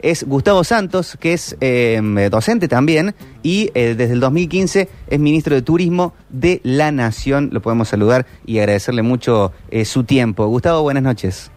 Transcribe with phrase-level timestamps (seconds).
[0.00, 2.00] es Gustavo Santos, que es eh,
[2.30, 7.50] docente también y eh, desde el 2015 es ministro de Turismo de la Nación.
[7.52, 10.46] Lo podemos saludar y agradecerle mucho eh, su tiempo.
[10.46, 11.50] Gustavo, buenas noches.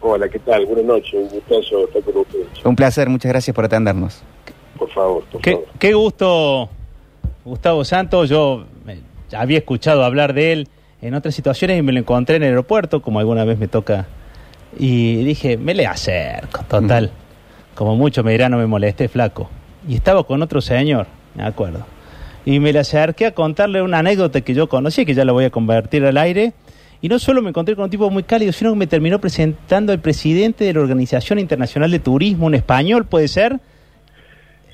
[0.00, 0.66] Hola, ¿qué tal?
[0.66, 2.46] Buenas noches, un gustazo estar con ustedes.
[2.64, 4.22] Un placer, muchas gracias por atendernos.
[4.78, 5.66] Por favor, por Qué, favor.
[5.78, 6.68] qué gusto,
[7.44, 8.28] Gustavo Santos.
[8.28, 10.68] Yo eh, ya había escuchado hablar de él
[11.00, 14.06] en otras situaciones y me lo encontré en el aeropuerto, como alguna vez me toca.
[14.78, 17.10] Y dije, me le acerco, total.
[17.74, 19.50] Como mucho me dirá, no me molesté, flaco.
[19.88, 21.84] Y estaba con otro señor, me acuerdo.
[22.44, 25.44] Y me le acerqué a contarle una anécdota que yo conocí, que ya la voy
[25.44, 26.52] a convertir al aire.
[27.00, 29.92] Y no solo me encontré con un tipo muy cálido, sino que me terminó presentando
[29.92, 33.58] al presidente de la Organización Internacional de Turismo, un español, ¿puede ser?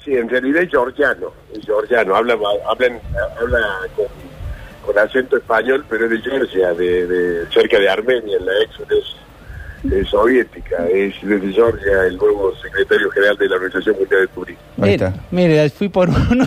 [0.04, 2.34] Sí, en realidad es georgiano, es georgiano, habla,
[2.68, 3.58] habla
[3.96, 8.78] con, acento español, pero es de Georgia, de cerca de Armenia, en la ex
[9.84, 10.86] Unión soviética.
[10.88, 14.62] Es desde Georgia el nuevo secretario general de la Organización Mundial de Turismo.
[14.80, 15.20] Ahí Mira, está.
[15.30, 16.44] mire, fui por uno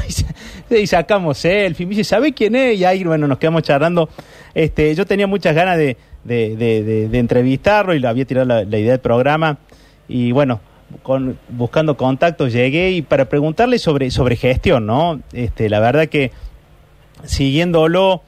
[0.69, 1.85] y, y sacamos selfie.
[1.85, 2.77] Me dice, ¿sabe quién es?
[2.79, 4.09] Y ahí, bueno, nos quedamos charlando.
[4.53, 8.45] Este, yo tenía muchas ganas de, de, de- de- de entrevistarlo y le había tirado
[8.45, 9.57] la, la idea del programa.
[10.07, 10.61] Y bueno,
[11.01, 15.21] con, buscando contactos llegué y para preguntarle sobre, sobre gestión, ¿no?
[15.33, 16.31] Este, la verdad que
[17.23, 18.21] siguiéndolo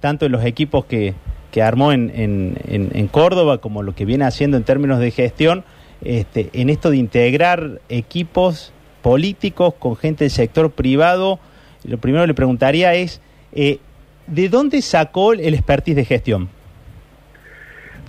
[0.00, 1.14] tanto en los equipos que,
[1.50, 5.10] que armó en, en, en- en Córdoba como lo que viene haciendo en términos de
[5.10, 5.64] gestión,
[6.02, 11.38] este, en esto de integrar equipos políticos con gente del sector privado,
[11.84, 13.20] lo primero que le preguntaría es,
[13.52, 13.78] eh,
[14.26, 16.48] ¿de dónde sacó el expertise de gestión?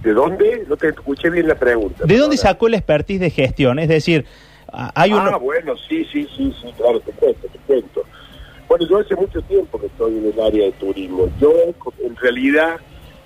[0.03, 0.65] ¿De dónde?
[0.67, 2.05] No te escuché bien la pregunta.
[2.05, 3.77] ¿De dónde sacó el expertise de gestión?
[3.79, 4.25] Es decir,
[4.71, 5.39] hay Ah, uno...
[5.39, 8.03] bueno, sí, sí, sí, sí, claro, te cuento, te cuento.
[8.67, 11.29] Bueno, yo hace mucho tiempo que estoy en el área de turismo.
[11.39, 11.51] Yo,
[12.03, 12.77] en realidad,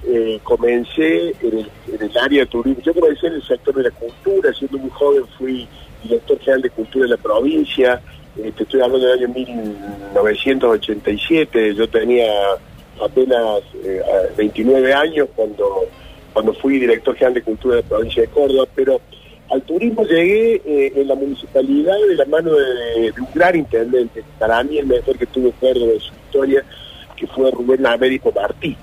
[0.04, 1.68] eh, comencé en
[2.00, 2.84] el, área de turismo.
[2.84, 5.68] Yo comencé en el sector de la cultura, siendo muy joven fui
[6.04, 8.02] director general de cultura de la provincia.
[8.38, 11.76] Eh, te estoy hablando del año 1987.
[11.76, 12.32] Yo tenía
[13.04, 15.86] apenas eh, a 29 años cuando,
[16.34, 19.02] cuando fui director general de cultura de la provincia de Córdoba, pero
[19.50, 24.24] al turismo llegué eh, en la municipalidad de la mano de, de un gran intendente,
[24.40, 26.64] para mí el mejor que tuvo Córdoba en su historia,
[27.16, 28.76] que fue Rubén Américo Martí.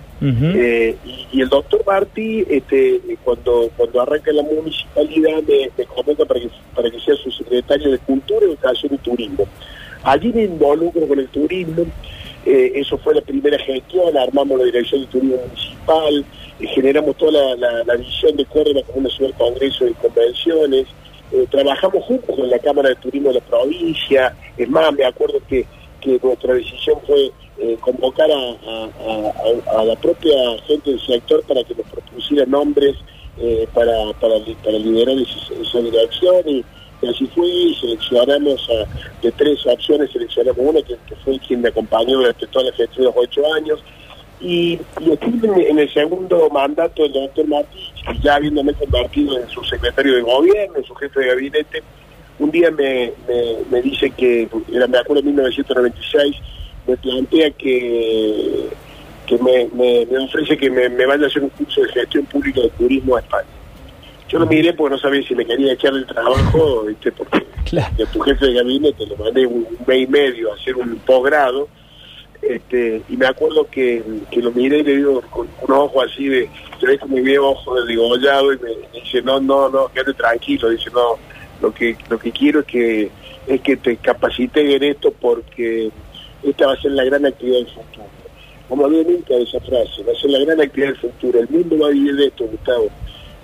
[0.55, 0.97] Eh,
[1.33, 6.49] y, el doctor Martí, este, cuando, cuando arranca la municipalidad, me, me convoca para que,
[6.75, 9.47] para que sea su secretario de Cultura, Educación y Turismo.
[10.05, 11.85] Allí me involucro con el turismo,
[12.45, 16.25] eh, eso fue la primera gestión, armamos la dirección de turismo municipal,
[16.61, 20.87] eh, generamos toda la, la- visión de Córdoba como una ciudad de congreso y convenciones,
[21.51, 25.65] trabajamos juntos con la Cámara de Turismo de la provincia, es más, me acuerdo que,
[26.01, 27.31] que nuestra decisión fue
[27.63, 30.35] eh, convocar a, la propia
[30.67, 32.97] gente del sector para que nos propusiera nombres
[33.39, 34.35] eh, para, para,
[34.65, 36.65] para liderar esa, esa dirección y,
[37.09, 37.47] así fue
[37.81, 38.69] seleccionamos
[39.23, 43.07] de tres opciones, seleccionamos una que, que fue quien me acompañó durante toda la gestión
[43.07, 43.81] de los ocho años.
[44.41, 45.19] Y, y
[45.69, 47.79] en, el segundo mandato del doctor Martí,
[48.23, 51.83] ya habiéndome convertido en su secretario de gobierno, en su jefe de gabinete,
[52.41, 56.37] un día me, me, me dice que, era, me acuerdo, en 1996,
[56.87, 58.69] me plantea que,
[59.27, 62.25] que me, me- me ofrece que me, me vaya a hacer un curso de gestión
[62.27, 63.49] pública de turismo a España.
[64.29, 67.13] Yo lo miré porque no sabía si me quería echar del trabajo, ¿viste?
[67.13, 67.95] porque Claro.
[68.05, 70.97] a tu jefe de gabinete le mandé un, un mes y medio a hacer un
[71.07, 71.69] posgrado,
[72.43, 76.27] este, y me acuerdo que, que lo miré y le digo con un ojo así
[76.29, 76.49] de,
[76.83, 78.71] ve como mi viejo ojo de degollado y me
[79.01, 81.17] dice, no, no, no, quédate tranquilo, dice, no,
[81.63, 83.11] lo que, lo que quiero es que,
[83.47, 85.91] es que te capacite en esto porque
[86.43, 88.07] esta va a ser la gran actividad del futuro.
[88.69, 91.79] Como había nunca esa frase, va a ser la gran actividad del futuro, el mundo
[91.79, 92.89] va a vivir de esto, Gustavo.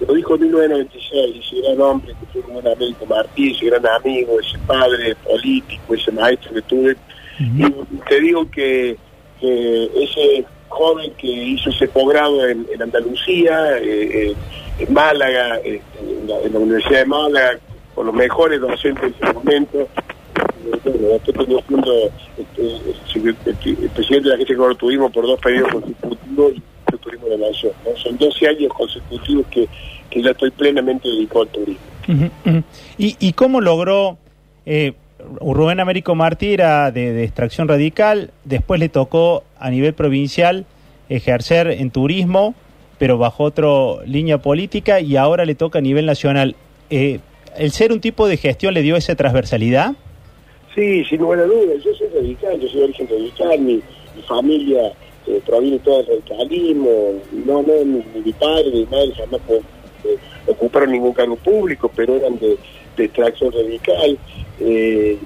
[0.01, 3.87] Lo dijo en 1996, ese gran hombre que fue un gran Américo Martí, ese gran
[3.87, 6.97] amigo, ese padre político, ese maestro que tuve.
[7.41, 8.97] Y te digo que,
[9.41, 14.35] que ese joven que hizo ese posgrado en, en Andalucía, eh, eh,
[14.79, 17.59] en Málaga, eh, en, la, en la Universidad de Málaga,
[17.95, 19.89] con los mejores docentes de ese momento,
[20.71, 21.21] bueno,
[23.09, 23.35] siendo el,
[23.91, 27.73] presidente de la Agencia de Turismo por dos periodos consecutivos y turismo de la nación.
[27.97, 29.69] Son 12 años consecutivos que,
[30.11, 31.83] que ya estoy plenamente dedicado al turismo.
[32.97, 34.17] ¿Y, y cómo logró
[34.65, 34.95] eh,
[35.41, 40.65] Rubén Américo Martí era de, de extracción radical, después le tocó a nivel provincial
[41.09, 42.55] ejercer en turismo,
[42.99, 43.69] pero bajo otra
[44.05, 46.57] línea política, y ahora le toca a nivel nacional.
[46.91, 47.21] Eh,
[47.57, 49.95] ¿El ser un tipo de gestión le dio esa transversalidad?
[50.79, 51.83] Sí, sin lugar a dudas.
[51.83, 53.83] Yo soy radical, yo soy de origen radical, mi,
[54.15, 54.93] mi familia
[55.27, 59.41] eh, proviene toda del radicalismo, no, no, ni mi padre mi madre jamás
[60.05, 60.17] eh,
[60.47, 62.57] ocuparon ningún cargo público, pero eran de,
[62.97, 64.17] de extracción radical.
[64.61, 65.19] Eh,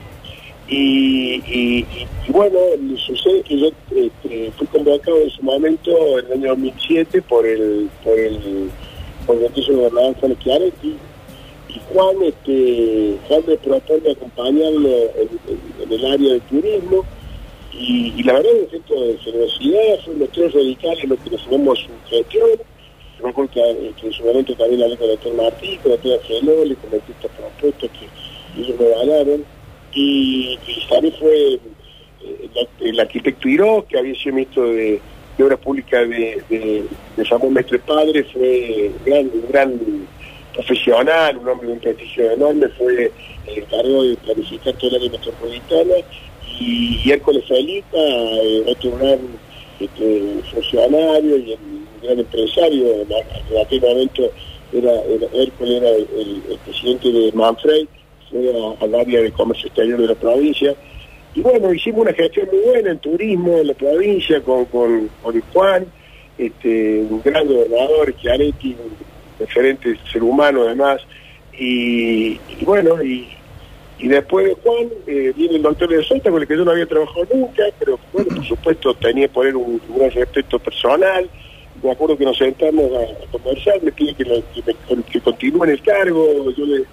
[0.68, 2.58] y, y, y, bueno,
[2.96, 7.90] sucede que yo este, fui convocado en su momento, en el año 2007, por el
[8.02, 8.70] por el,
[9.26, 10.96] por el gobernador Juan Chiaretti,
[11.74, 17.04] y Juan, este, Juan me propone acompañarlo en, el área de turismo,
[17.72, 21.30] y, y la verdad es un gesto de generosidad, son los tres radicales los que
[21.30, 22.50] nos sumamos su gestión,
[23.22, 26.20] me acuerdo que, en su momento también hablé con el doctor Martí, con el doctor
[26.20, 29.44] Angeló, le comenté estas propuestas que ellos me ganaron,
[29.94, 35.00] y, y también fue eh, el arquitecto Iró, que había sido ministro de,
[35.38, 36.84] de Obras Públicas de, de,
[37.16, 39.80] de Mestre Padre, fue gran, un gran
[40.52, 43.10] profesional, un hombre de un prestigio enorme, fue
[43.46, 45.94] el encargado de planificar toda la área metropolitana,
[46.60, 49.18] y, Hércules Felipa, eh, otro gran
[49.80, 50.22] este,
[50.52, 54.30] funcionario y un gran empresario, en aquel momento
[54.72, 57.86] era, era Hércules era el, el, el presidente de Manfred,
[58.80, 60.74] al área de comercio exterior de la provincia.
[61.34, 65.40] Y bueno, hicimos una gestión muy buena en turismo en la provincia con, con, con
[65.52, 65.86] Juan,
[66.38, 69.11] este, un gran gobernador, Chiaretti, un
[69.46, 71.02] referente ser humano además.
[71.58, 73.28] Y, bueno, y,
[74.00, 76.86] después de Juan eh, viene el doctor de Solta, con el que yo no había
[76.86, 81.28] trabajado nunca, pero bueno, por supuesto tenía que poner un, un respeto personal.
[81.82, 84.24] Me acuerdo que nos sentamos a, conversar, me pide que,
[85.10, 86.84] que, continúe en el cargo, yo le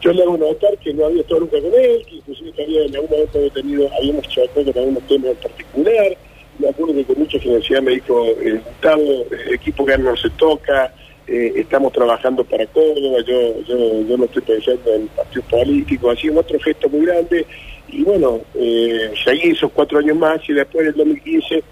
[0.00, 2.94] yo le hago notar que no había estado nunca con él, que inclusive había en
[2.94, 6.16] algún momento había tenido, habíamos chocado con algunos temas en particular.
[6.58, 10.92] Me acuerdo que con mucha generosidad me dijo, eh, Gustavo, equipo que no se toca,
[11.30, 16.28] eh, estamos trabajando para Córdoba, yo, yo, yo no estoy pensando en partidos políticos, así
[16.28, 17.46] otro gesto muy grande.
[17.88, 21.62] Y bueno, eh, seguí esos cuatro años más y después en el 2015 el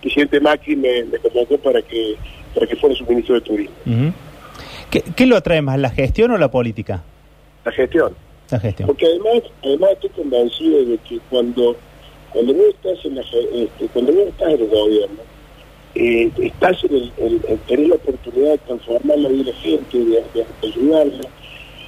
[0.00, 2.14] presidente Macri me, me convocó para que,
[2.54, 3.74] para que fuera su ministro de Turismo.
[4.90, 7.02] ¿Qué, ¿Qué lo atrae más, la gestión o la política?
[7.64, 8.14] la gestión.
[8.50, 8.86] La gestión.
[8.86, 11.76] Porque además, además estoy convencido de que cuando,
[12.32, 15.29] cuando vos estás en la, este, cuando vos estás en el gobierno,
[15.94, 20.24] eh, estás en el, tener la oportunidad de transformar la vida de la gente, de,
[20.34, 21.28] de, ayudarla,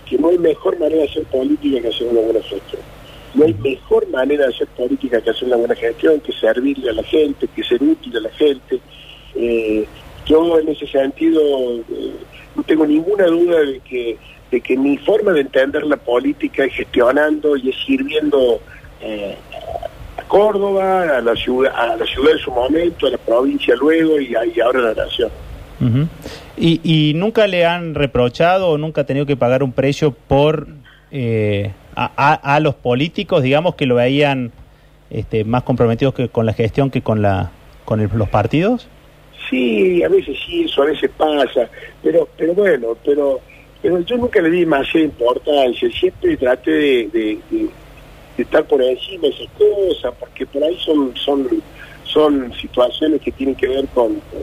[0.06, 2.82] que no hay mejor manera de hacer política que hacer una buena gestión.
[3.34, 6.94] No hay mejor manera de hacer política que hacer una buena gestión, que servirle a
[6.94, 8.80] la gente, que ser útil a la gente.
[9.34, 9.86] Eh,
[10.26, 12.12] yo en ese sentido eh,
[12.54, 14.18] no tengo ninguna duda de que
[14.52, 18.60] de que mi forma de entender la política es gestionando y es sirviendo
[19.00, 19.34] eh,
[20.32, 24.34] Córdoba, a la ciudad, a la ciudad en su momento, a la provincia luego y,
[24.54, 25.30] y ahora a la nación.
[25.78, 26.08] Uh -huh.
[26.56, 30.68] ¿Y, ¿Y, nunca le han reprochado o nunca ha tenido que pagar un precio por
[31.10, 34.52] eh, a, a, a, los políticos, digamos, que lo veían
[35.10, 37.50] este, más comprometidos que con la gestión que con la
[37.84, 38.88] con el, los partidos?
[39.50, 41.68] Sí, a veces sí, eso a veces pasa,
[42.02, 43.38] pero pero bueno, pero
[43.82, 47.68] pero yo nunca le di demasiada importancia, siempre traté de, de, de,
[48.36, 51.48] de, estar por encima de esas cosas, porque por ahí son son
[52.04, 54.42] son situaciones que tienen que ver con, con,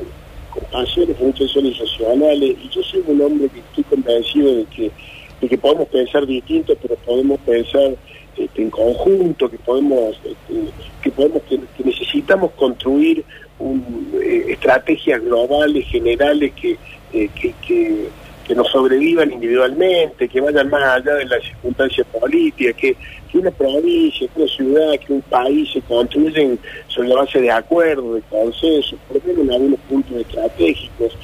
[0.50, 4.92] con pasiones, con y yo soy un hombre que estoy convencido de que,
[5.42, 7.96] de que podemos pensar distinto, pero podemos pensar
[8.36, 10.72] este, en conjunto, que podemos, este,
[11.02, 13.24] que podemos, que, necesitamos construir
[13.60, 16.78] un, eh, estrategias globales, generales, que,
[17.14, 18.10] eh, que
[18.50, 22.96] que nos sobrevivan individualmente, que vayan más allá de las circunstancias políticas, que,
[23.32, 27.52] que una provincia, que una ciudad, que un país se construyen sobre la base de
[27.52, 31.16] acuerdos, de consensos, por lo menos en algunos puntos estratégicos.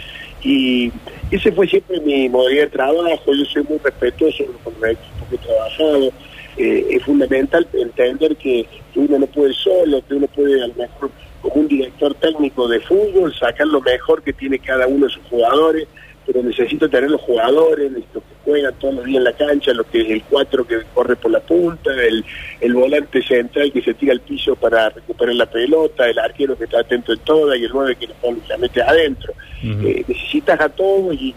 [0.43, 0.91] Y
[1.31, 5.35] ese fue siempre mi modalidad de trabajo, yo soy muy respetuoso con los equipos que
[5.35, 6.11] he trabajado.
[6.57, 10.75] Eh, es fundamental entender que, que uno no puede solo, que uno puede a lo
[10.75, 11.09] mejor
[11.41, 15.23] como un director técnico de fútbol sacar lo mejor que tiene cada uno de sus
[15.23, 15.87] jugadores,
[16.25, 19.83] pero necesito tener los jugadores, los que juegan todos los días en la cancha, lo
[19.83, 22.25] que es el 4 que corre por la punta, el,
[22.61, 26.65] el volante central que se tira al piso para recuperar la pelota, el arquero que
[26.65, 28.07] está atento en toda y el 9 que
[28.49, 29.33] la mete adentro.
[29.63, 29.87] Uh -huh.
[29.87, 31.33] eh, necesitas a todos y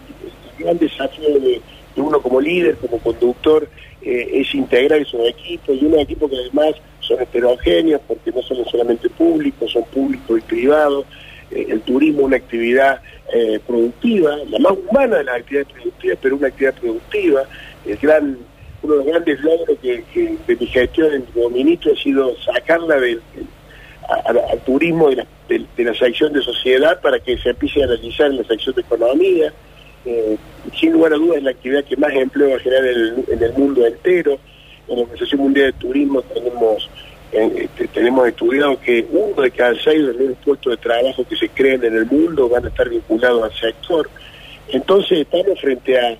[0.57, 1.61] el gran desafío de,
[1.95, 3.69] de uno como líder, como conductor,
[4.01, 8.63] eh, es integrar esos equipos y unos equipos que además son heterogéneos porque no son
[8.69, 11.05] solamente públicos, son públicos y privados.
[11.51, 13.01] Eh, el turismo una actividad
[13.33, 17.43] eh, productiva, la más humana de las actividades productivas, pero una actividad productiva.
[17.85, 18.37] El gran,
[18.81, 20.03] uno de los grandes logros que,
[20.47, 23.21] de mi gestión como ministro ha sido sacarla del,
[24.25, 28.27] al turismo de la, de, la sección de sociedad para que se empiece a realizar
[28.27, 29.53] en la sección de economía.
[30.05, 30.37] Eh,
[30.79, 33.25] sin lugar a dudas es la actividad que más empleo va a generar en el,
[33.27, 34.39] en el mundo entero.
[34.87, 36.89] En la Organización Mundial de Turismo tenemos
[37.31, 41.49] este, tenemos estudiado que uno de cada seis de los puestos de trabajo que se
[41.49, 44.09] creen en el mundo van a estar vinculados al sector.
[44.69, 46.17] Entonces estamos frente a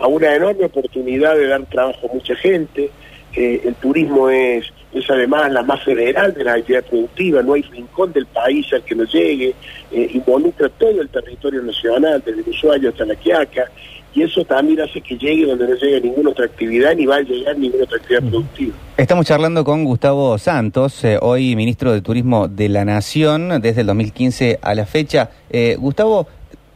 [0.00, 2.90] a, una enorme oportunidad de dar trabajo a mucha gente.
[3.34, 7.62] Eh, el turismo es, es además la más federal de la actividad productiva, no hay
[7.62, 9.54] rincón del país al que no llegue,
[9.90, 13.68] eh, involucra todo el territorio nacional, desde usuario hasta la quiaca,
[14.14, 17.20] y eso también hace que llegue donde no llegue ninguna otra actividad ni va a
[17.20, 18.76] llegar ninguna otra actividad productiva.
[18.96, 23.88] Estamos charlando con Gustavo Santos, eh, hoy ministro de Turismo de la Nación, desde el
[23.88, 25.30] 2015 a la fecha.
[25.50, 26.28] Eh, Gustavo,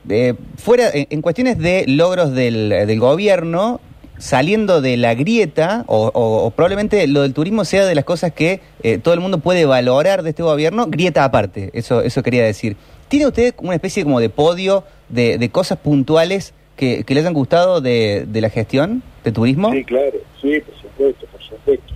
[0.09, 3.81] eh, fuera en, cuestiones de logros del, del gobierno,
[4.19, 8.61] saliendo de la grieta, o, probablemente lo del turismo sea de las cosas que
[9.05, 12.77] todo el mundo puede valorar de este gobierno, grieta aparte, eso, eso quería decir.
[13.07, 17.35] ¿Tiene usted una especie como de podio de, de cosas puntuales que, que les han
[17.35, 19.73] gustado de, de, la gestión de turismo?
[19.73, 21.95] Sí, claro, sí, por supuesto, por supuesto.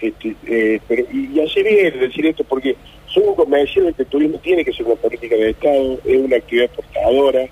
[0.00, 2.76] Este, eh, pero, y, así bien decir esto porque
[3.06, 6.16] soy un convencido de que el turismo tiene que ser una política de Estado, es
[6.18, 7.46] una actividad portadora,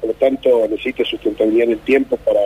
[0.00, 2.40] por lo tanto necesita sustentabilidad en el tiempo para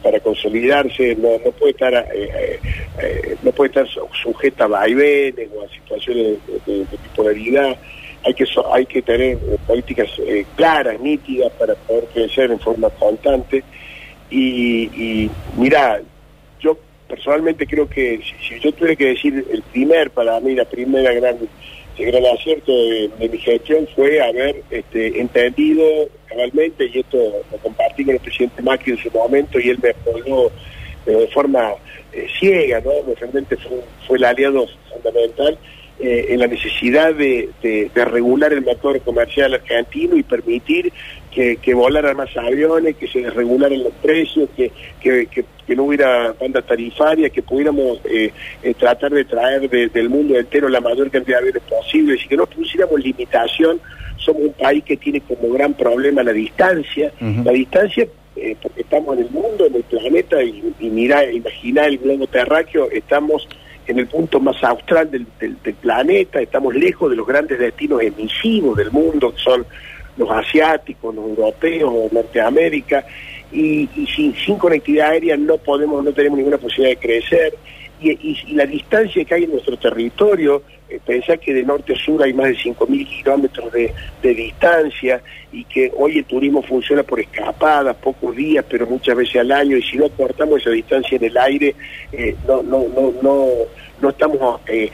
[0.00, 2.60] para consolidarse, no, no puede estar eh, eh,
[3.02, 3.86] eh no puede estar
[4.22, 7.76] sujeta a vaivenes o a situaciones de, de, de bipolaridad
[8.24, 12.90] hay que hay que tener eh, políticas eh, claras, nítidas para poder crecer en forma
[12.90, 13.62] constante
[14.30, 16.00] y, y mira,
[16.60, 16.76] yo
[17.08, 21.38] personalmente creo que si, yo tuviera que decir el primer, para mí la primera gran
[21.98, 25.84] gran acierto de, mi gestión fue haber este, entendido
[26.26, 27.18] cabalmente, y esto
[27.50, 30.46] lo compartí con el presidente Macri en su momento, y él me apoyó
[31.06, 31.74] eh, de forma
[32.38, 32.92] ciega, ¿no?
[33.18, 35.58] Realmente fue, fue el aliado fundamental,
[36.00, 37.50] eh, en la necesidad de,
[37.92, 40.92] regular el motor comercial argentino y permitir
[41.32, 44.70] que, volaran más aviones, que se desregularan los precios, que,
[45.74, 50.80] no hubiera banda tarifaria, que pudiéramos eh, eh, tratar de traer del mundo entero la
[50.80, 53.80] mayor cantidad de aviones posible, y que no pusiéramos limitación.
[54.18, 57.12] Somos un país que tiene como gran problema la distancia.
[57.44, 58.06] La distancia
[58.62, 62.88] porque estamos en el mundo, en el planeta, y, y mira, imagina el globo terráqueo,
[62.92, 63.48] estamos
[63.88, 65.26] en el punto más austral del,
[65.80, 69.66] planeta, estamos lejos de los grandes destinos emisivos del mundo, que son
[70.18, 73.04] los asiáticos, los europeos, Norteamérica,
[73.50, 77.54] y, sin, sin, conectividad aérea no podemos, no tenemos ninguna posibilidad de crecer,
[78.00, 82.22] y, la distancia que hay en nuestro territorio, eh, pensar que de norte a sur
[82.22, 83.92] hay más de 5.000 kilómetros de,
[84.22, 85.20] distancia
[85.52, 89.76] y que hoy el turismo funciona por escapadas, pocos días, pero muchas veces al año,
[89.76, 91.74] y si no cortamos esa distancia en el aire,
[92.12, 93.46] eh, no, no, no, no,
[94.00, 94.90] no estamos eh,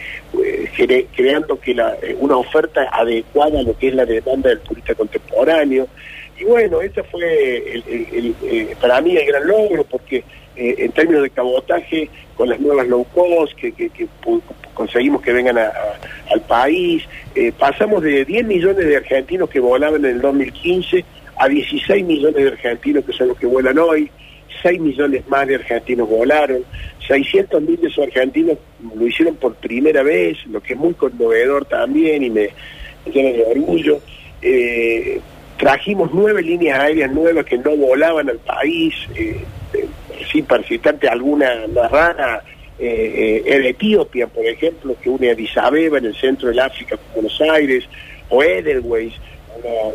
[1.14, 5.86] creando que la, una oferta adecuada a lo que es la demanda del turista contemporáneo.
[6.38, 7.82] Y bueno, ese fue
[8.80, 10.24] para mí el gran logro, porque
[10.56, 13.90] en términos de cabotaje, con las nuevas low cost que,
[14.74, 17.04] conseguimos que vengan al país.
[17.34, 21.04] Eh, pasamos de 10 millones de argentinos que volaban en el 2015
[21.36, 24.10] a 16 millones de argentinos que son los que vuelan hoy.
[24.62, 26.64] 6 millones más de argentinos volaron,
[27.06, 28.56] 600 mil de esos argentinos
[28.96, 32.50] lo hicieron por primera vez, lo que es muy conmovedor también y me,
[33.12, 34.00] llena de orgullo.
[34.40, 35.20] Eh,
[35.58, 38.94] trajimos nueve líneas aéreas nuevas que no volaban al país.
[39.16, 39.44] Eh,
[40.30, 42.42] sí, citarte alguna más rara,
[42.78, 46.96] eh, eh, Etiopía, por ejemplo, que une a Addis Abeba en el centro del África
[46.96, 47.84] con Buenos Aires,
[48.28, 49.14] o Edelweiss,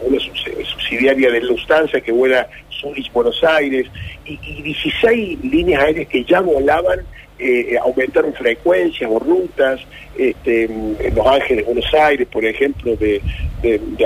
[0.08, 0.20] una,
[0.64, 3.88] subsidiaria de Lufthansa que vuela Zurich, Buenos Aires,
[4.26, 7.00] y, 16 líneas aéreas que ya volaban,
[7.38, 9.82] eh, aumentaron frecuencias o rutas,
[10.18, 10.70] este,
[11.14, 13.22] Los Ángeles, Buenos Aires, por ejemplo, de,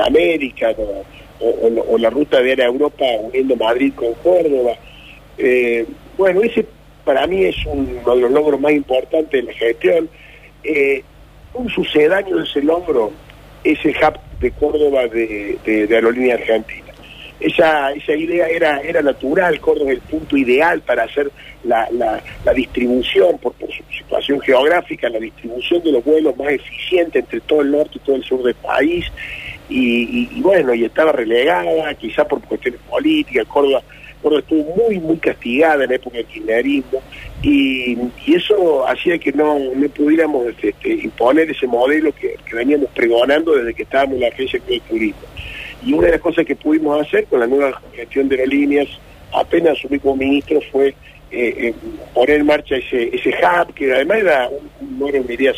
[0.04, 0.74] América,
[1.40, 4.74] o, la ruta de Aérea Europa uniendo Madrid con Córdoba.
[5.38, 5.86] Eh,
[6.18, 6.66] bueno, ese
[7.04, 10.10] para mí es uno de los logros más importantes de la gestión.
[10.64, 11.04] Eh,
[11.54, 13.12] un sucedáneo de ese logro
[13.64, 16.82] es el hub de Córdoba de, Aerolínea Argentina.
[17.40, 21.30] Esa, esa idea era, era natural, Córdoba es el punto ideal para hacer
[21.66, 27.42] la, la, distribución, por, su situación geográfica, la distribución de los vuelos más eficiente entre
[27.42, 29.06] todo el norte y todo el sur del país.
[29.70, 33.82] Y, y bueno, y estaba relegada, quizá por cuestiones políticas, Córdoba
[34.24, 37.02] Córdoba estuvo muy, muy castigada en la época del kirchnerismo
[37.44, 43.74] y, eso hacía que no, no pudiéramos este, imponer ese modelo que, veníamos pregonando desde
[43.74, 45.22] que estábamos en la agencia de turismo.
[45.86, 48.88] Y una de las cosas que pudimos hacer con la nueva gestión de aerolíneas,
[49.34, 50.96] apenas asumí como ministro, fue
[51.32, 51.74] eh, eh,
[52.14, 54.50] poner en marcha ese, ese hub, que además era,
[54.98, 55.54] no era una idea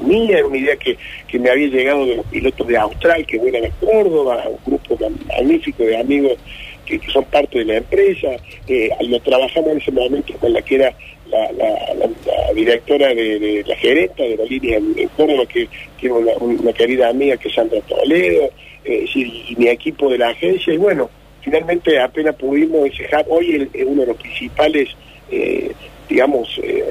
[0.00, 0.98] mía, era una idea que,
[1.28, 5.10] que me había llegado de los pilotos de Austral que vuelan a Córdoba, un grupo
[5.26, 6.36] magnífico de amigos
[6.86, 8.28] que, son parte de la empresa.
[8.68, 10.94] Eh, lo trabajamos en ese momento con la que era
[11.32, 17.36] la, directora de, la gerenta de la línea en, Córdoba, que tiene una, querida amiga
[17.36, 18.50] que es Sandra Toledo,
[18.84, 20.72] eh, y, mi equipo de la agencia.
[20.72, 21.10] Y bueno,
[21.40, 24.88] finalmente apenas pudimos hub, hoy es uno de los principales,
[25.30, 25.72] eh,
[26.08, 26.84] digamos, eh,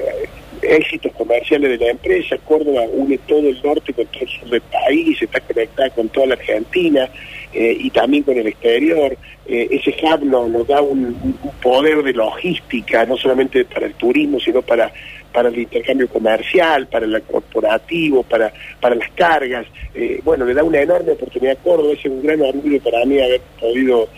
[0.62, 2.36] éxitos comerciales de la empresa.
[2.38, 6.28] Córdoba une todo el norte con todo el sur del país, está conectada con toda
[6.28, 7.08] la Argentina
[7.52, 9.16] eh, y también con el exterior.
[9.46, 14.62] Eh, ese hub nos, da un, poder de logística, no solamente para el turismo, sino
[14.62, 14.92] para,
[15.32, 19.66] para el intercambio comercial, para el corporativo, para, para las cargas.
[19.94, 23.20] Eh, bueno, le da una enorme oportunidad a Córdoba, es un gran orgullo para mí
[23.20, 24.08] haber podido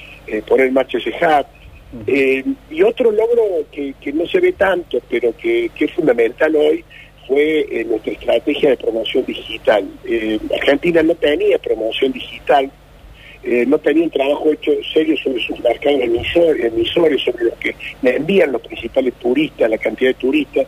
[0.47, 1.47] poner en marcha ese hub.
[2.07, 6.85] Eh, y otro logro que, no se ve tanto, pero que, es fundamental hoy,
[7.27, 9.85] fue eh, nuestra estrategia de promoción digital.
[10.05, 12.71] Eh, Argentina no tenía promoción digital,
[13.67, 18.17] no tenía un trabajo hecho serio sobre sus mercados emisores, emisores sobre lo que le
[18.17, 20.67] envían los principales turistas, la cantidad de turistas,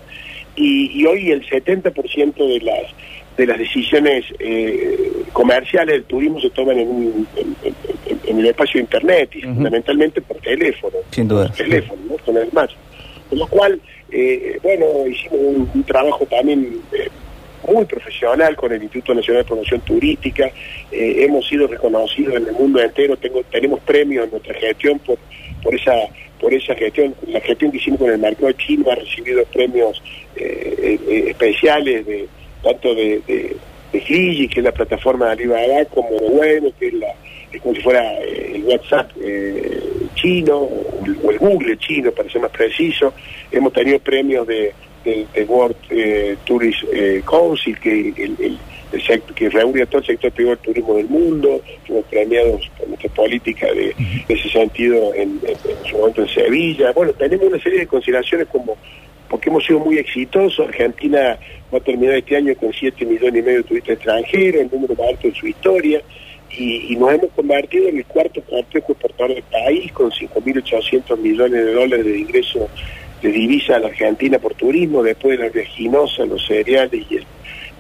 [0.57, 2.93] y, y hoy el 70% de las
[3.37, 7.27] de las decisiones eh, comerciales del turismo se toman en,
[8.27, 10.97] en, el espacio de internet y fundamentalmente por teléfono.
[11.11, 11.49] Sin duda.
[11.49, 12.17] Por teléfono, ¿no?
[12.19, 12.71] Con el más.
[13.29, 13.81] Con lo cual,
[14.11, 17.09] eh, bueno, hicimos un, trabajo también eh,
[17.67, 20.51] muy profesional con el Instituto Nacional de Promoción Turística.
[20.91, 23.17] hemos sido reconocidos en el mundo entero.
[23.51, 25.19] Tenemos premios en nuestra gestión por,
[25.63, 25.95] por esa
[26.41, 27.15] por esa gestión.
[27.29, 30.03] La gestión que hicimos con el mercado chino ha recibido premios
[30.35, 32.29] especiales de
[32.63, 33.57] tanto de, de,
[33.93, 37.15] que es la plataforma de Alibaba, como de Bueno, que es, la,
[37.63, 39.81] como si fuera eh, el WhatsApp eh,
[40.15, 43.15] chino o el, Google chino, para ser más preciso.
[43.51, 44.73] Hemos tenido premios de,
[45.47, 46.83] World eh, Tourist
[47.25, 48.59] Council, que el,
[49.35, 53.11] que reúne a todo el sector privado del turismo del mundo, fuimos premiados por nuestra
[53.11, 53.95] política de,
[54.29, 56.93] ese sentido en, en, su momento en Sevilla.
[56.93, 58.77] Bueno, tenemos una serie de consideraciones como
[59.29, 60.69] porque hemos sido muy exitosos.
[60.69, 61.39] Argentina
[61.73, 64.95] va a terminar este año con 7 millones y medio de turistas extranjeros, el número
[64.95, 66.01] más alto en su historia,
[66.51, 71.73] y, nos hemos convertido en el cuarto complejo exportador del país, con 5.800 millones de
[71.73, 72.63] dólares de ingresos
[73.27, 77.25] de divisa a la Argentina por turismo, después de la reginosa, los cereales y el,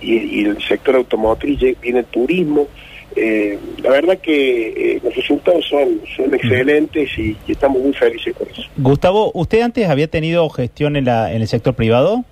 [0.01, 2.67] y el sector automotriz viene el turismo.
[3.15, 8.49] Eh, la verdad que eh, los resultados son, son excelentes y, estamos muy felices con
[8.49, 8.63] eso.
[8.77, 12.25] Gustavo, ¿usted antes había tenido gestión en, la, en el sector privado?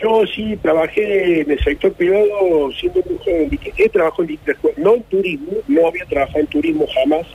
[0.00, 3.58] Yo sí trabajé en el sector privado siendo muy joven.
[3.76, 4.38] He trabajado en
[4.76, 7.26] no en turismo, no había trabajado en turismo jamás,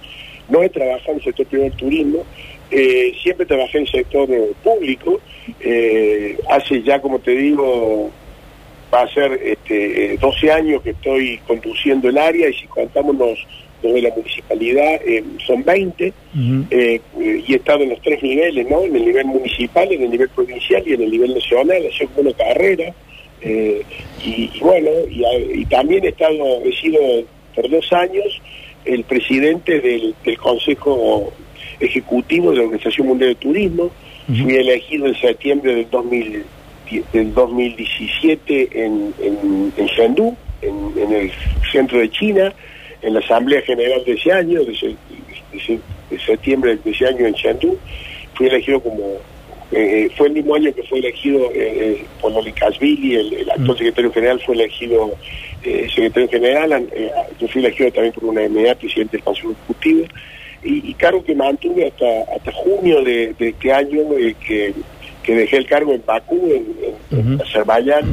[0.50, 2.24] no he trabajado en el sector privado del turismo,
[2.72, 4.30] eh, siempre trabajé en el sector
[4.64, 5.20] público.
[6.50, 8.12] hace ya, como te digo,
[8.94, 13.40] va a ser este, 12 años que estoy conduciendo el área y si contamos los,
[13.92, 16.14] de la municipalidad eh, son 20
[16.72, 18.84] eh, y he estado en los tres niveles, ¿no?
[18.84, 22.10] En el nivel municipal, en el nivel provincial y en el nivel nacional, ha sido
[22.18, 22.94] una carrera.
[23.42, 23.82] Eh,
[24.24, 27.00] y, bueno, y, también he estado, he sido
[27.54, 28.42] por dos años
[28.86, 31.34] el presidente del, Consejo
[31.80, 33.92] Ejecutivo de la Organización Mundial de Turismo.
[34.28, 36.44] Fui elegido en septiembre del 2000
[37.12, 41.32] del 2017 en, en, en Shandú, en, el
[41.72, 42.54] centro de China,
[43.02, 44.98] en la Asamblea General de ese año, de,
[46.26, 47.78] septiembre de ese año en Shandú,
[48.36, 49.18] fui elegido como,
[49.72, 53.76] eh, fue el mismo año que fue elegido eh, eh por Loli Kasvili, el, actual
[53.76, 53.78] mm.
[53.78, 55.16] secretario general fue elegido
[55.64, 56.88] eh, secretario general,
[57.40, 60.06] yo fui elegido también por una MA, presidente del Consejo Ejecutivo,
[60.64, 64.00] y, y, cargo que mantuve hasta hasta junio de, de este año,
[64.46, 64.74] que
[65.24, 66.52] que dejé el cargo en Bakú,
[67.12, 68.04] en, Azerbaiyán,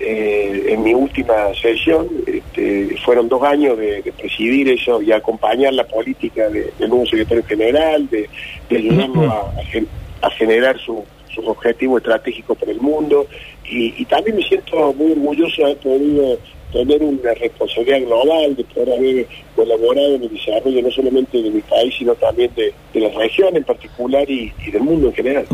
[0.00, 2.08] eh, en mi última sesión.
[2.26, 8.08] Este, fueron dos años de, presidir eso y acompañar la política del nuevo secretario general,
[8.10, 8.28] de,
[8.70, 13.26] ayudarlo a, generar su, sus objetivos estratégicos para el mundo.
[13.68, 16.38] Y, y, también me siento muy orgulloso de haber podido
[16.74, 21.60] tener una responsabilidad global, de poder haber colaborado en el desarrollo no solamente de mi
[21.60, 25.46] país, sino también de, la región en particular y, del mundo en general.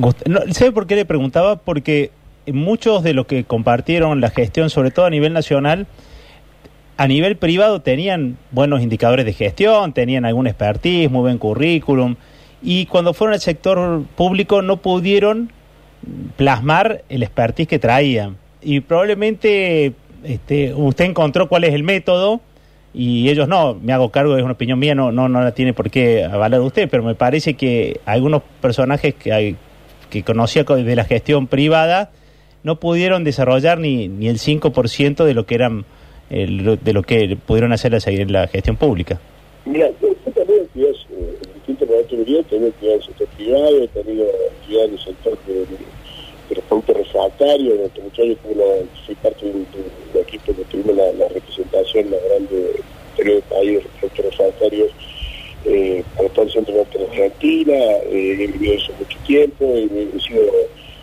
[0.52, 1.56] ¿Sabe por qué le preguntaba?
[1.56, 2.11] Porque
[2.46, 5.87] muchos de los que compartieron la gestión, sobre todo a nivel nacional,
[6.96, 12.16] a nivel privado tenían buenos indicadores de gestión, tenían algún expertise, muy buen currículum,
[12.62, 15.52] y cuando fueron al sector público no pudieron
[16.37, 18.38] plasmar el expertise que traían.
[18.62, 22.40] Y probablemente este, usted encontró cuál es el método
[22.92, 25.90] y ellos no, me hago cargo, es una opinión mía, no, no, la tiene por
[25.90, 29.56] qué avalar usted, pero me parece que algunos personajes que, hay,
[30.11, 32.11] que conocía de la gestión privada
[32.62, 35.85] no pudieron desarrollar ni, ni el 5% de lo que eran
[36.30, 39.18] de lo que pudieron hacer en la gestión pública.
[39.64, 40.83] Mira, yo, también en
[41.66, 44.26] momentos de he tenido en el sector he tenido
[44.68, 45.38] el sector
[46.50, 48.38] pero productos refractarios, durante muchos años
[49.06, 49.66] fui parte de un,
[50.20, 52.72] equipo que tuvimos la, representación más grande
[53.16, 54.90] del país de productos refractarios
[55.64, 59.84] eh, para todo el centro norte de Argentina, eh, he vivido eso mucho tiempo, he,
[59.84, 60.42] he sido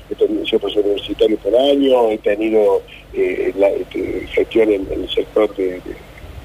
[0.09, 2.81] he sido profesor universitario por año, he tenido
[3.13, 5.81] eh, la, este, gestión en, en, el sector de, de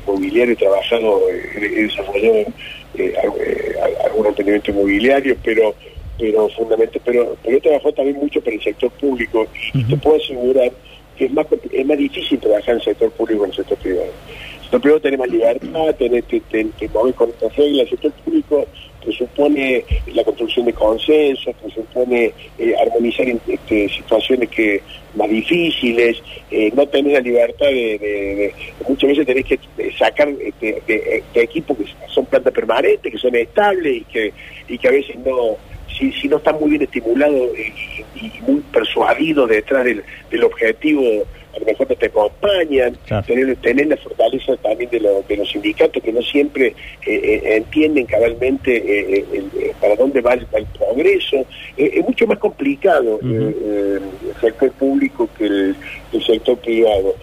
[0.07, 2.53] mobiliario, he trabajado, he, he desarrollado eh,
[2.95, 5.75] eh, algún emprendimiento inmobiliario, pero
[6.18, 9.90] pero fundamentalmente, pero, pero he trabajado también mucho para el sector público y uh -huh.
[9.90, 10.72] te puedo asegurar
[11.16, 13.79] que es más, es más difícil trabajar en el sector público que en el sector
[13.79, 14.07] privado.
[14.07, 18.12] El sector privado tiene más libertad, te, te, te, te con otras reglas, el sector
[18.25, 18.66] público
[19.03, 24.81] presupone la construcción de consensos, presupone eh, armonizar este, situaciones que
[25.14, 28.55] más difíciles, eh, no tenés la libertad de, de, de,
[28.88, 29.59] muchas veces tenés que
[29.98, 34.33] sacar este, de, de, equipos que son plantas permanentes, que son estables y que,
[34.68, 35.57] y que a veces no,
[36.03, 41.67] si, si no están muy bien estimulados y, muy persuadidos detrás del objetivo a lo
[41.67, 43.27] mejor no te acompañan, claro.
[43.27, 46.75] tener, tener, la fortaleza también de, lo, de, los sindicatos que no siempre eh,
[47.07, 51.45] eh, entienden cabalmente eh, el, para dónde va el, el progreso.
[51.77, 54.01] es mucho más complicado uh -huh.
[54.27, 55.77] el sector público que el,
[56.12, 57.15] el sector privado.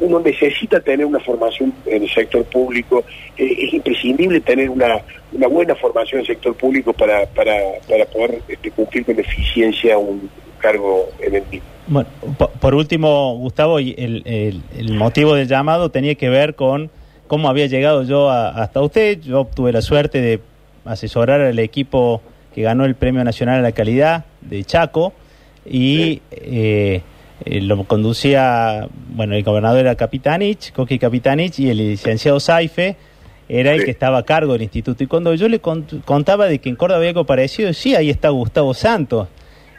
[0.00, 3.04] uno necesita tener una formación en el sector público,
[3.36, 5.00] es imprescindible tener una,
[5.32, 7.56] una buena formación en el sector público para, para,
[7.88, 11.75] para poder este, cumplir con eficiencia un cargo en el mismo.
[11.86, 12.08] Bueno,
[12.60, 16.90] por último, Gustavo, el, el, el, motivo del llamado tenía que ver con
[17.28, 19.20] cómo había llegado yo a, hasta usted.
[19.20, 20.40] Yo tuve la suerte de
[20.84, 22.22] asesorar al equipo
[22.54, 25.12] que ganó el Premio Nacional a la Calidad de Chaco
[25.64, 27.02] y eh,
[27.44, 32.96] eh, lo conducía, bueno, el gobernador era Capitanich, Coqui Capitanich, y el licenciado Saife
[33.48, 35.04] era el que estaba a cargo del instituto.
[35.04, 38.10] Y cuando yo le cont contaba de que en Córdoba había algo parecido, sí, ahí
[38.10, 39.28] está Gustavo Santos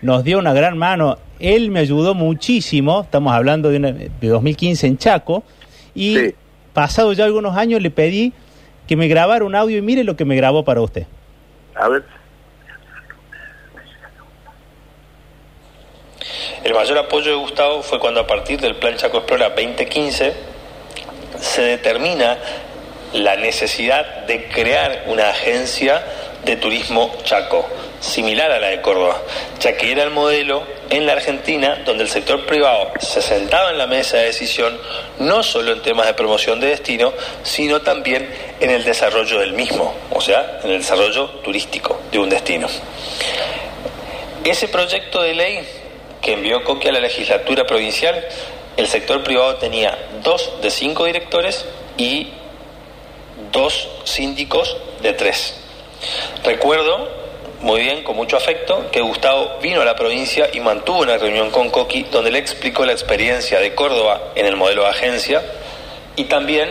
[0.01, 1.17] nos dio una gran mano.
[1.39, 5.43] Él me ayudó muchísimo, estamos hablando de, una, de 2015 en Chaco,
[5.93, 6.35] y sí.
[6.73, 8.33] pasado ya algunos años le pedí
[8.87, 11.05] que me grabara un audio y mire lo que me grabó para usted.
[11.75, 12.03] A ver.
[16.63, 20.33] El mayor apoyo de Gustavo fue cuando a partir del Plan Chaco Explora 2015
[21.39, 22.37] se determina
[23.13, 26.03] la necesidad de crear una agencia
[26.45, 27.65] de turismo Chaco
[27.99, 29.21] similar a la de Córdoba,
[29.59, 33.77] ya que era el modelo en la Argentina donde el sector privado se sentaba en
[33.77, 34.79] la mesa de decisión
[35.19, 38.29] no solo en temas de promoción de destino, sino también
[38.59, 42.67] en el desarrollo del mismo, o sea, en el desarrollo turístico de un destino.
[44.43, 45.67] Ese proyecto de ley
[46.21, 48.25] que envió Coqui a la legislatura provincial,
[48.77, 51.65] el sector privado tenía dos de cinco directores
[51.97, 52.29] y
[53.51, 55.55] dos síndicos de tres.
[56.43, 57.16] Recuerdo
[57.61, 61.49] muy bien, con mucho afecto, que Gustavo vino a la provincia y mantuvo una reunión
[61.49, 65.41] con Coqui donde le explicó la experiencia de Córdoba en el modelo de agencia
[66.15, 66.69] y también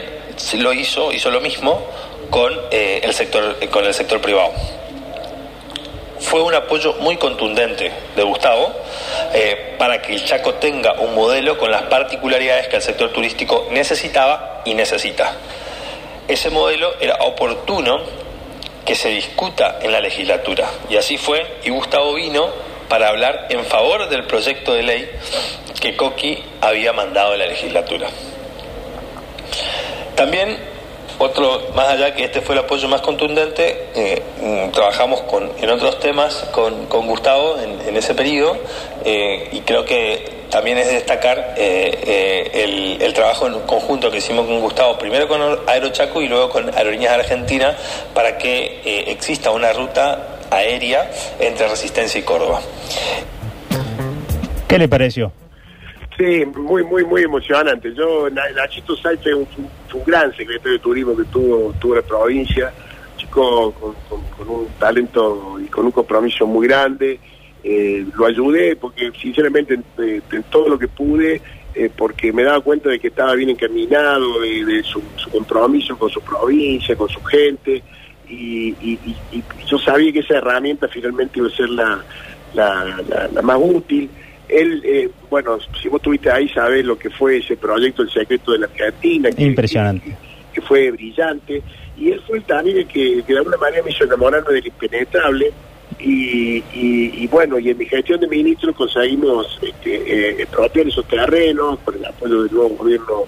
[0.58, 1.82] lo hizo, hizo lo mismo
[2.30, 4.52] con, eh, el, sector, con el sector privado.
[6.20, 8.72] Fue un apoyo muy contundente de Gustavo
[9.34, 13.66] eh, para que el Chaco tenga un modelo con las particularidades que el sector turístico
[13.70, 15.34] necesitaba y necesita.
[16.28, 18.25] Ese modelo era oportuno
[18.86, 20.70] que se discuta en la legislatura.
[20.88, 22.48] Y así fue, y Gustavo vino
[22.88, 25.10] para hablar en favor del proyecto de ley
[25.80, 28.08] que Coqui había mandado a la legislatura.
[30.14, 30.56] También,
[31.18, 34.22] otro, más allá que este fue el apoyo más contundente, eh,
[34.72, 38.56] trabajamos con, en otros temas con, con Gustavo en, ese periodo
[39.04, 44.18] eh, y creo que también es destacar eh, eh, el, el, trabajo en conjunto que
[44.18, 47.74] hicimos con Gustavo, primero con Aerochaco y luego con Aerolíneas Argentina,
[48.14, 52.60] para que eh, exista una ruta aérea entre Resistencia y Córdoba.
[54.68, 55.32] ¿Qué le pareció?
[56.16, 57.92] Sí, muy, muy, muy emocionante.
[57.94, 59.48] Yo, Nachito Saife es un,
[59.92, 62.72] un, gran secretario de turismo que tuvo, tuvo la provincia,
[63.18, 67.20] chico con, con, con un talento y con un compromiso muy grande
[67.68, 71.40] eh, lo ayudé porque sinceramente en, en, en, todo lo que pude,
[71.74, 75.98] eh, porque me daba cuenta de que estaba bien encaminado, de, de su, su, compromiso
[75.98, 77.82] con su provincia, con su gente,
[78.28, 79.00] y, y,
[79.32, 82.04] y, yo sabía que esa herramienta finalmente iba a ser la,
[82.54, 84.08] la, la, la más útil.
[84.48, 88.52] Él, eh, bueno, si vos estuviste ahí, sabés lo que fue ese proyecto El Secreto
[88.52, 89.28] de la Argentina.
[89.32, 90.04] Que, Impresionante.
[90.04, 90.16] Que,
[90.54, 91.62] que, fue brillante.
[91.98, 95.52] Y él fue también el que, que de alguna manera me hizo enamorarme del impenetrable
[95.98, 101.94] y, y, bueno, y en mi gestión de ministro conseguimos este, eh, esos terrenos con
[101.94, 103.24] el apoyo del nuevo gobierno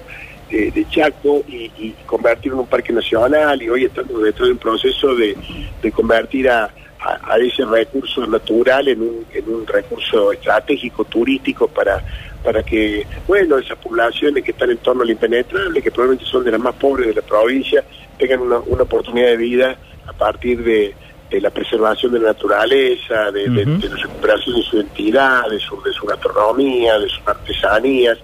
[0.51, 3.63] de, Chaco y, convertirlo en un parque nacional.
[3.63, 5.37] Y hoy estamos dentro de proceso de,
[5.83, 6.65] de convertir a,
[7.01, 12.03] a, a, ese recurso natural en un, en un recurso estratégico turístico para,
[12.45, 16.51] para que, bueno, esas poblaciones que están en torno al impenetrable, que probablemente son de
[16.51, 17.83] las más pobres de la provincia,
[18.19, 20.95] tengan una, una oportunidad de vida a partir de,
[21.31, 23.79] de la preservación de la naturaleza, de, de- Ujú.
[23.81, 28.19] de la recuperación de su identidad, de su, de su gastronomía, de sus artesanías.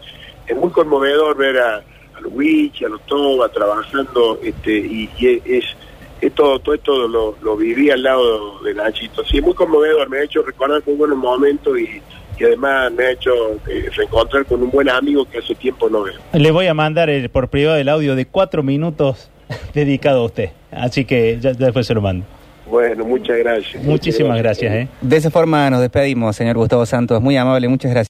[0.46, 5.40] Es muy conmovedor ver a, a los Wichi, a los Toba trabajando este, y, y
[5.44, 5.64] es,
[6.20, 9.24] es todo, todo esto lo, lo viví al lado de Nachito.
[9.24, 12.00] Sí, es muy conmovedor, me ha hecho recordar muy buenos momentos y,
[12.38, 13.32] y además me ha hecho
[13.68, 16.14] eh, reencontrar con un buen amigo que hace tiempo no veo.
[16.32, 19.30] Le voy a mandar el, por privado el audio de cuatro minutos
[19.74, 20.50] dedicado a usted.
[20.72, 22.24] Así que ya, ya después se lo mando.
[22.66, 23.82] Bueno, muchas gracias.
[23.82, 24.72] Muchísimas gracias.
[24.72, 24.88] ¿eh?
[25.00, 27.20] De esa forma nos despedimos, señor Gustavo Santos.
[27.20, 28.02] Muy amable, muchas gracias.